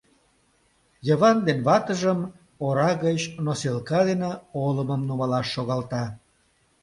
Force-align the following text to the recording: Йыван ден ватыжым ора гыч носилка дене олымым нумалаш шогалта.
Йыван 1.07 1.37
ден 1.47 1.59
ватыжым 1.67 2.19
ора 2.65 2.91
гыч 3.05 3.21
носилка 3.45 3.99
дене 4.09 4.31
олымым 4.63 5.01
нумалаш 5.07 5.47
шогалта. 5.55 6.03